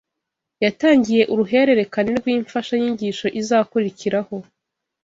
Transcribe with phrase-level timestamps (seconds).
[0.63, 4.35] yatangiye uruhererekane rwimfasha nyigisho izakurikiraho